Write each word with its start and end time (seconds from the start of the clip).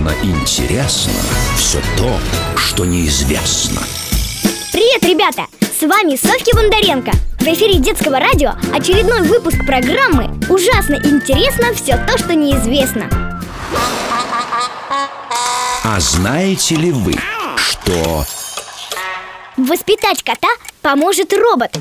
Ужасно 0.00 0.14
интересно 0.22 1.12
все 1.56 1.78
то, 1.98 2.10
что 2.56 2.86
неизвестно. 2.86 3.82
Привет, 4.72 5.04
ребята! 5.04 5.46
С 5.60 5.82
вами 5.82 6.16
Софья 6.16 6.54
Бондаренко 6.54 7.12
В 7.38 7.42
эфире 7.42 7.78
детского 7.78 8.18
радио 8.18 8.52
очередной 8.74 9.20
выпуск 9.22 9.58
программы 9.66 10.30
«Ужасно 10.48 10.94
интересно 10.94 11.74
все 11.74 11.98
то, 12.06 12.16
что 12.16 12.34
неизвестно» 12.34 13.10
А 15.84 16.00
знаете 16.00 16.76
ли 16.76 16.92
вы, 16.92 17.14
что 17.58 18.24
Воспитать 19.58 20.22
кота 20.22 20.48
поможет 20.80 21.34
робот 21.34 21.76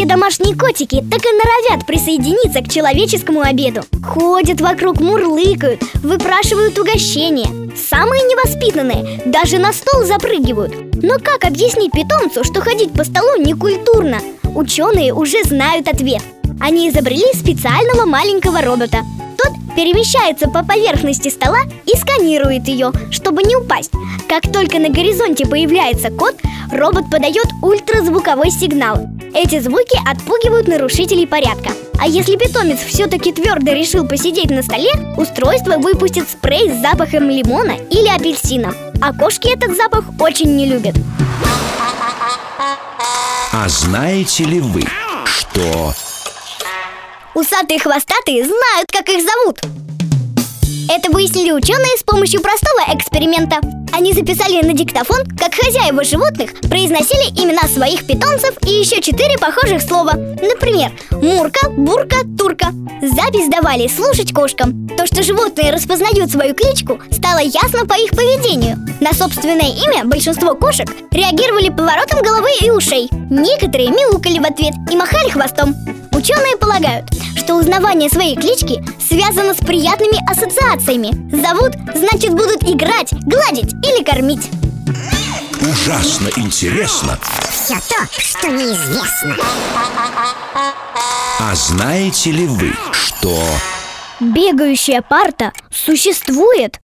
все 0.00 0.06
домашние 0.06 0.56
котики 0.56 1.04
так 1.10 1.20
и 1.26 1.28
норовят 1.28 1.86
присоединиться 1.86 2.62
к 2.62 2.72
человеческому 2.72 3.42
обеду. 3.42 3.82
Ходят 4.02 4.58
вокруг, 4.62 4.98
мурлыкают, 4.98 5.82
выпрашивают 5.96 6.78
угощения. 6.78 7.46
Самые 7.76 8.22
невоспитанные 8.22 9.20
даже 9.26 9.58
на 9.58 9.74
стол 9.74 10.04
запрыгивают. 10.04 10.72
Но 11.02 11.16
как 11.18 11.44
объяснить 11.44 11.92
питомцу, 11.92 12.44
что 12.44 12.62
ходить 12.62 12.94
по 12.94 13.04
столу 13.04 13.36
некультурно? 13.40 14.20
Ученые 14.54 15.12
уже 15.12 15.44
знают 15.44 15.86
ответ. 15.86 16.22
Они 16.58 16.88
изобрели 16.88 17.34
специального 17.34 18.06
маленького 18.06 18.62
робота. 18.62 19.02
Тот 19.36 19.52
перемещается 19.76 20.48
по 20.48 20.64
поверхности 20.64 21.28
стола 21.28 21.60
и 21.84 21.94
сканирует 21.98 22.68
ее, 22.68 22.90
чтобы 23.10 23.42
не 23.42 23.54
упасть. 23.54 23.92
Как 24.30 24.50
только 24.50 24.78
на 24.78 24.88
горизонте 24.88 25.44
появляется 25.44 26.10
кот, 26.10 26.36
робот 26.72 27.10
подает 27.10 27.46
ультразвуковой 27.62 28.50
сигнал 28.50 29.08
эти 29.34 29.60
звуки 29.60 29.96
отпугивают 30.08 30.66
нарушителей 30.66 31.26
порядка. 31.26 31.70
А 31.98 32.06
если 32.08 32.36
питомец 32.36 32.78
все-таки 32.80 33.32
твердо 33.32 33.72
решил 33.72 34.06
посидеть 34.06 34.50
на 34.50 34.62
столе, 34.62 34.90
устройство 35.16 35.76
выпустит 35.76 36.28
спрей 36.28 36.68
с 36.70 36.80
запахом 36.80 37.28
лимона 37.30 37.76
или 37.90 38.08
апельсина. 38.08 38.74
А 39.00 39.12
кошки 39.12 39.54
этот 39.54 39.76
запах 39.76 40.04
очень 40.18 40.56
не 40.56 40.66
любят. 40.66 40.96
А 43.52 43.68
знаете 43.68 44.44
ли 44.44 44.60
вы, 44.60 44.82
что 45.26 45.94
Усатые 47.34 47.78
хвостатые 47.78 48.44
знают, 48.44 48.90
как 48.90 49.08
их 49.08 49.22
зовут. 49.24 49.60
Это 50.88 51.12
выяснили 51.12 51.52
ученые 51.52 51.96
с 51.96 52.02
помощью 52.02 52.40
простого 52.40 52.82
эксперимента. 52.88 53.60
Они 54.00 54.14
записали 54.14 54.64
на 54.64 54.72
диктофон, 54.72 55.26
как 55.38 55.54
хозяева 55.54 56.02
животных 56.04 56.52
произносили 56.70 57.38
имена 57.38 57.68
своих 57.68 58.06
питомцев 58.06 58.56
и 58.64 58.70
еще 58.70 59.02
четыре 59.02 59.36
похожих 59.36 59.82
слова. 59.82 60.14
Например, 60.14 60.90
Мурка, 61.10 61.68
Бурка, 61.68 62.16
Турка. 62.38 62.68
Запись 63.02 63.50
давали 63.50 63.88
слушать 63.88 64.32
кошкам. 64.32 64.88
То, 64.96 65.04
что 65.04 65.22
животные 65.22 65.70
распознают 65.70 66.30
свою 66.30 66.54
кличку, 66.54 66.98
стало 67.10 67.40
ясно 67.40 67.84
по 67.84 67.92
их 67.92 68.12
поведению. 68.12 68.78
На 69.00 69.12
собственное 69.12 69.68
имя 69.68 70.06
большинство 70.06 70.54
кошек 70.54 70.88
реагировали 71.10 71.68
поворотом 71.68 72.22
головы 72.22 72.48
и 72.62 72.70
ушей. 72.70 73.06
Некоторые 73.28 73.90
мяукали 73.90 74.38
в 74.38 74.46
ответ 74.46 74.72
и 74.90 74.96
махали 74.96 75.28
хвостом. 75.28 75.74
Ученые 76.20 76.58
полагают, 76.58 77.06
что 77.34 77.54
узнавание 77.54 78.10
своей 78.10 78.36
клички 78.36 78.84
связано 79.02 79.54
с 79.54 79.56
приятными 79.56 80.20
ассоциациями. 80.30 81.12
Зовут, 81.34 81.72
значит 81.94 82.32
будут 82.32 82.62
играть, 82.62 83.14
гладить 83.24 83.72
или 83.82 84.04
кормить. 84.04 84.50
ужасно 85.62 86.28
интересно 86.36 87.18
Все 87.48 87.76
то, 87.88 88.06
что 88.20 88.48
неизвестно 88.48 89.34
А 91.40 91.54
знаете 91.54 92.32
ли 92.32 92.46
вы, 92.46 92.74
что 92.92 93.34
Бегающая 94.20 95.00
парта 95.00 95.54
существует. 95.72 96.80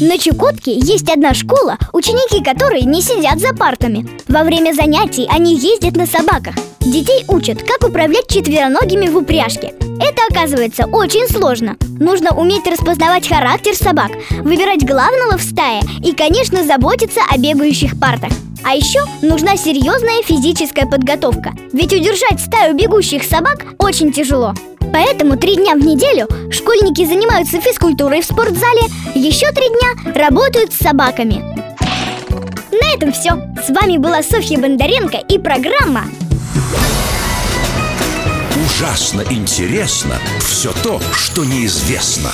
На 0.00 0.18
Чукотке 0.18 0.76
есть 0.76 1.08
одна 1.08 1.32
школа, 1.32 1.78
ученики 1.92 2.42
которой 2.42 2.82
не 2.82 3.02
сидят 3.02 3.38
за 3.38 3.54
партами. 3.54 4.08
Во 4.26 4.42
время 4.42 4.72
занятий 4.72 5.28
они 5.30 5.54
ездят 5.56 5.94
на 5.94 6.06
собаках. 6.06 6.56
Детей 6.80 7.24
учат, 7.28 7.62
как 7.62 7.88
управлять 7.88 8.26
четвероногими 8.26 9.08
в 9.08 9.16
упряжке. 9.16 9.74
Это 10.00 10.22
оказывается 10.30 10.86
очень 10.86 11.28
сложно. 11.28 11.76
Нужно 11.98 12.30
уметь 12.32 12.66
распознавать 12.66 13.28
характер 13.28 13.74
собак, 13.74 14.10
выбирать 14.42 14.86
главного 14.86 15.36
в 15.36 15.42
стае 15.42 15.82
и, 16.02 16.12
конечно, 16.12 16.64
заботиться 16.64 17.20
о 17.30 17.36
бегающих 17.36 18.00
партах. 18.00 18.32
А 18.64 18.74
еще 18.74 19.00
нужна 19.20 19.56
серьезная 19.56 20.22
физическая 20.22 20.86
подготовка. 20.86 21.52
Ведь 21.72 21.92
удержать 21.92 22.40
стаю 22.40 22.74
бегущих 22.74 23.24
собак 23.24 23.66
очень 23.78 24.10
тяжело. 24.10 24.54
Поэтому 24.92 25.36
три 25.36 25.56
дня 25.56 25.74
в 25.74 25.84
неделю 25.84 26.26
школьники 26.50 27.04
занимаются 27.04 27.60
физкультурой 27.60 28.22
в 28.22 28.24
спортзале, 28.24 28.82
еще 29.14 29.52
три 29.52 29.68
дня 29.68 30.12
работают 30.14 30.72
с 30.72 30.78
собаками. 30.78 31.44
На 32.72 32.96
этом 32.96 33.12
все. 33.12 33.32
С 33.62 33.68
вами 33.68 33.98
была 33.98 34.22
Софья 34.22 34.58
Бондаренко 34.58 35.18
и 35.18 35.38
программа 35.38 36.04
ужасно 38.80 39.22
интересно 39.28 40.18
все 40.40 40.72
то, 40.72 41.02
что 41.12 41.44
неизвестно? 41.44 42.32